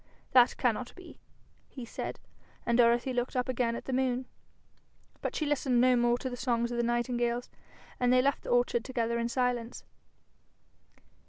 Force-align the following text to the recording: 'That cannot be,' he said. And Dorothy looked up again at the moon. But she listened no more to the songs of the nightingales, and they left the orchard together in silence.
'That 0.31 0.57
cannot 0.57 0.95
be,' 0.95 1.19
he 1.69 1.85
said. 1.85 2.19
And 2.65 2.79
Dorothy 2.79 3.13
looked 3.13 3.35
up 3.35 3.47
again 3.47 3.75
at 3.75 3.85
the 3.85 3.93
moon. 3.93 4.25
But 5.21 5.35
she 5.35 5.45
listened 5.45 5.79
no 5.79 5.95
more 5.95 6.17
to 6.17 6.29
the 6.31 6.35
songs 6.35 6.71
of 6.71 6.77
the 6.77 6.83
nightingales, 6.83 7.51
and 7.99 8.11
they 8.11 8.19
left 8.23 8.41
the 8.41 8.49
orchard 8.49 8.83
together 8.83 9.19
in 9.19 9.29
silence. 9.29 9.83